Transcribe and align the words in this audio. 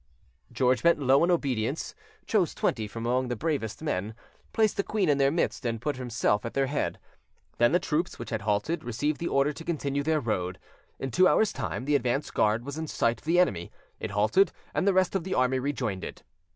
George 0.51 0.81
bent 0.81 0.97
low 0.97 1.23
in 1.23 1.29
obedience, 1.29 1.93
chose 2.25 2.55
twenty 2.55 2.87
from 2.87 3.05
among 3.05 3.27
the 3.27 3.35
bravest 3.35 3.83
men, 3.83 4.15
placed 4.51 4.75
the 4.77 4.81
queen 4.83 5.07
in 5.09 5.19
their 5.19 5.29
midst, 5.29 5.63
and 5.63 5.79
put 5.79 5.97
himself 5.97 6.43
at 6.43 6.55
their 6.55 6.65
head; 6.65 6.97
then 7.59 7.71
the 7.71 7.79
troops, 7.79 8.17
which 8.17 8.31
had 8.31 8.41
halted, 8.41 8.83
received 8.83 9.19
the 9.19 9.27
order 9.27 9.53
to 9.53 9.63
continue 9.63 10.01
their 10.01 10.19
road. 10.19 10.57
In 10.97 11.11
two 11.11 11.27
hours' 11.27 11.53
time 11.53 11.85
the 11.85 11.95
advance 11.95 12.31
guard 12.31 12.65
was 12.65 12.79
in 12.79 12.87
sight 12.87 13.21
of 13.21 13.25
the 13.25 13.37
enemy; 13.39 13.71
it 13.99 14.09
halted, 14.09 14.51
and 14.73 14.87
the 14.87 14.93
rest 14.95 15.13
of 15.13 15.23
the 15.23 15.35
army 15.35 15.59
rejoined 15.59 16.03
it. 16.03 16.23